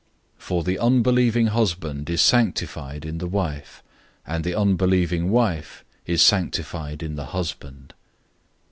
[0.39, 3.83] 007:014 For the unbelieving husband is sanctified in the wife,
[4.25, 7.93] and the unbelieving wife is sanctified in the husband.